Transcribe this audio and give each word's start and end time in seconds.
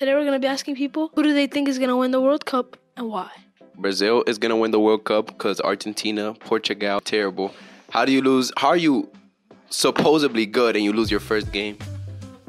Today 0.00 0.12
we're 0.14 0.24
gonna 0.24 0.40
be 0.40 0.48
asking 0.48 0.74
people 0.74 1.12
who 1.14 1.22
do 1.22 1.32
they 1.32 1.46
think 1.46 1.68
is 1.68 1.78
gonna 1.78 1.96
win 1.96 2.10
the 2.10 2.20
World 2.20 2.44
Cup 2.44 2.76
and 2.96 3.08
why. 3.08 3.30
Brazil 3.76 4.24
is 4.26 4.38
gonna 4.38 4.56
win 4.56 4.72
the 4.72 4.80
World 4.80 5.04
Cup 5.04 5.26
because 5.26 5.60
Argentina, 5.60 6.34
Portugal, 6.34 7.00
terrible. 7.00 7.54
How 7.90 8.04
do 8.04 8.10
you 8.10 8.20
lose? 8.20 8.50
How 8.56 8.70
are 8.70 8.76
you 8.76 9.08
supposedly 9.70 10.46
good 10.46 10.74
and 10.74 10.84
you 10.84 10.92
lose 10.92 11.12
your 11.12 11.20
first 11.20 11.52
game? 11.52 11.78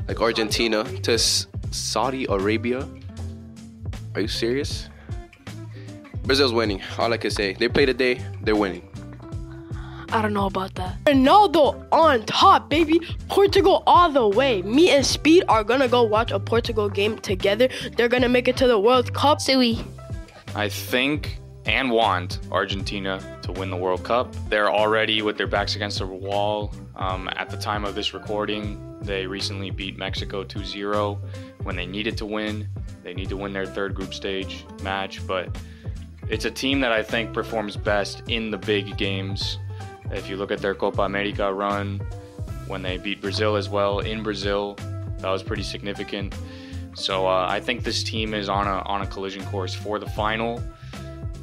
Like 0.08 0.22
Argentina 0.22 0.86
to 1.02 1.20
Saudi 1.20 2.26
Arabia? 2.30 2.90
Are 4.16 4.22
you 4.22 4.28
serious? 4.28 4.90
Brazil's 6.24 6.52
winning. 6.52 6.82
All 6.98 7.14
I 7.14 7.18
can 7.18 7.30
say. 7.30 7.54
They 7.54 7.68
play 7.68 7.86
today. 7.86 8.22
They're 8.42 8.56
winning. 8.56 8.90
I 10.16 10.22
don't 10.22 10.34
know 10.34 10.46
about 10.46 10.76
that. 10.76 11.04
Ronaldo 11.04 11.86
on 11.92 12.26
top, 12.26 12.70
baby. 12.70 13.02
Portugal 13.28 13.84
all 13.86 14.10
the 14.10 14.26
way. 14.26 14.62
Me 14.62 14.90
and 14.92 15.06
Speed 15.06 15.44
are 15.50 15.62
gonna 15.62 15.90
go 15.90 16.04
watch 16.04 16.32
a 16.32 16.40
Portugal 16.40 16.88
game 16.88 17.18
together. 17.20 17.68
They're 17.98 18.08
gonna 18.08 18.30
make 18.30 18.48
it 18.48 18.56
to 18.58 18.68
the 18.68 18.80
World 18.80 19.14
Cup. 19.14 19.42
Sui. 19.42 19.84
I 20.56 20.70
think 20.70 21.40
and 21.66 21.92
want 21.92 22.40
Argentina 22.50 23.20
to 23.42 23.52
win 23.52 23.70
the 23.70 23.76
World 23.76 24.06
Cup. 24.06 24.34
They're 24.48 24.72
already 24.72 25.22
with 25.22 25.38
their 25.38 25.48
backs 25.48 25.76
against 25.76 26.00
the 26.00 26.06
wall. 26.06 26.72
Um, 26.96 27.30
at 27.36 27.50
the 27.50 27.58
time 27.58 27.84
of 27.84 27.94
this 27.94 28.14
recording, 28.14 28.98
they 29.02 29.28
recently 29.28 29.70
beat 29.70 29.98
Mexico 29.98 30.46
2 30.46 30.64
0 30.64 31.20
when 31.64 31.76
they 31.76 31.86
needed 31.86 32.16
to 32.20 32.26
win. 32.26 32.70
They 33.04 33.14
need 33.14 33.28
to 33.28 33.38
win 33.38 33.52
their 33.52 33.66
third 33.66 33.94
group 33.94 34.14
stage 34.14 34.66
match, 34.82 35.28
but 35.28 35.58
it's 36.30 36.46
a 36.46 36.52
team 36.52 36.80
that 36.80 36.94
I 36.94 37.04
think 37.04 37.34
performs 37.34 37.76
best 37.76 38.24
in 38.30 38.50
the 38.50 38.58
big 38.58 38.96
games. 38.96 39.60
If 40.12 40.30
you 40.30 40.38
look 40.38 40.52
at 40.52 40.60
their 40.60 40.76
Copa 40.76 41.02
America 41.04 41.52
run, 41.54 42.00
when 42.68 42.82
they 42.82 42.98
beat 42.98 43.22
Brazil 43.22 43.56
as 43.56 43.70
well 43.70 44.00
in 44.00 44.24
Brazil, 44.24 44.76
that 45.20 45.30
was 45.30 45.44
pretty 45.44 45.64
significant. 45.64 46.36
So 46.96 47.28
uh, 47.28 47.46
I 47.50 47.60
think 47.60 47.84
this 47.84 48.04
team 48.04 48.34
is 48.34 48.48
on 48.48 48.68
a 48.68 48.80
on 48.86 49.02
a 49.02 49.08
collision 49.08 49.46
course 49.46 49.74
for 49.74 50.00
the 50.00 50.10
final. 50.10 50.64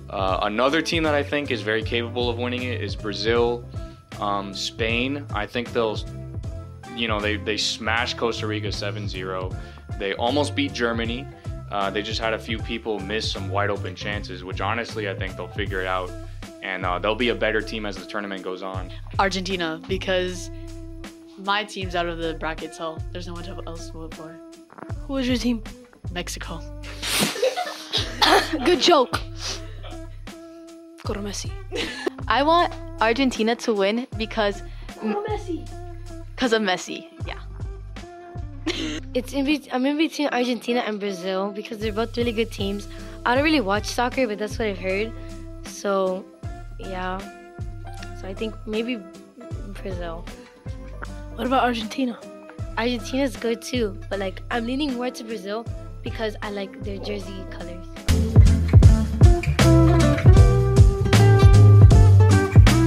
Uh, 0.09 0.41
another 0.43 0.83
team 0.83 1.03
that 1.05 1.15
I 1.15 1.23
think 1.23 1.51
is 1.51 1.63
very 1.63 1.83
capable 1.83 2.29
of 2.29 2.39
winning 2.39 2.65
it 2.65 2.83
is 2.83 2.95
Brazil, 2.95 3.65
um, 4.21 4.55
Spain. 4.55 5.27
I 5.33 5.47
think 5.47 5.73
they'll, 5.73 5.99
you 6.95 7.09
know, 7.09 7.21
they 7.21 7.37
they 7.37 7.57
smashed 7.57 8.17
Costa 8.17 8.47
Rica 8.47 8.69
7-0. 8.69 9.57
They 9.99 10.15
almost 10.15 10.55
beat 10.55 10.73
Germany. 10.73 11.27
Uh, 11.71 11.91
they 11.91 12.03
just 12.03 12.21
had 12.21 12.35
a 12.35 12.39
few 12.39 12.59
people 12.59 12.99
miss 13.01 13.31
some 13.31 13.49
wide 13.49 13.71
open 13.71 13.95
chances, 13.95 14.45
which 14.45 14.61
honestly 14.61 15.09
I 15.09 15.15
think 15.15 15.37
they'll 15.37 15.49
figure 15.49 15.81
it 15.81 15.87
out, 15.87 16.11
and 16.63 16.87
uh, 16.87 16.99
they'll 16.99 17.15
be 17.15 17.29
a 17.31 17.35
better 17.35 17.61
team 17.61 17.85
as 17.87 17.97
the 17.97 18.07
tournament 18.07 18.43
goes 18.43 18.63
on. 18.63 18.91
Argentina 19.19 19.81
because 19.89 20.51
my 21.39 21.65
team's 21.65 21.95
out 21.95 22.07
of 22.07 22.19
the 22.19 22.35
bracket, 22.35 22.75
so 22.75 22.99
there's 23.13 23.27
no 23.27 23.35
one 23.35 23.45
else 23.67 23.87
to 23.89 23.93
vote 23.93 24.15
for. 24.15 24.37
Who 25.07 25.17
is 25.17 25.29
your 25.29 25.37
team? 25.37 25.63
Mexico. 26.13 26.61
Good 28.65 28.81
joke. 28.81 29.21
Go 31.05 31.15
to 31.15 31.21
Messi. 31.21 31.51
I 32.29 32.43
want 32.43 32.73
Argentina 33.01 33.57
to 33.57 33.75
win 33.75 34.07
because 34.17 34.63
Messi. 35.01 35.69
because 36.35 36.53
of 36.53 36.63
Messi. 36.63 37.09
Yeah. 37.27 37.39
It's 39.15 39.33
in 39.35 39.45
be- 39.45 39.69
I'm 39.73 39.85
in 39.85 39.99
between 39.99 40.29
Argentina 40.29 40.81
and 40.81 40.99
Brazil 40.99 41.51
because 41.51 41.79
they're 41.79 41.93
both 41.93 42.17
really 42.17 42.33
good 42.33 42.51
teams. 42.51 42.89
I 43.27 43.35
don't 43.35 43.45
really 43.45 43.61
watch 43.61 43.87
soccer, 43.87 44.27
but 44.27 44.39
that's 44.39 44.59
what 44.59 44.69
I've 44.69 44.79
heard. 44.79 45.13
So, 45.65 46.25
yeah. 46.89 47.19
So 48.21 48.29
I 48.29 48.35
think 48.35 48.55
maybe 48.67 49.01
Brazil. 49.83 50.25
What 51.35 51.47
about 51.47 51.65
Argentina? 51.65 52.19
Argentina's 52.79 53.37
good 53.37 53.63
too, 53.63 53.99
but 54.09 54.19
like 54.19 54.43
I'm 54.51 54.67
leaning 54.67 54.95
more 54.95 55.11
to 55.11 55.25
Brazil 55.25 55.67
because 56.03 56.37
I 56.43 56.51
like 56.51 56.83
their 56.85 56.99
jersey 56.99 57.45
color. 57.51 57.81